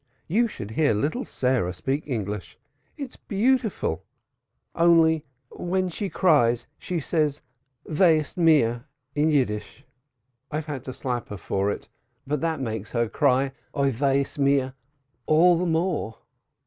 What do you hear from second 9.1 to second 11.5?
in Yiddish. I have had to slap her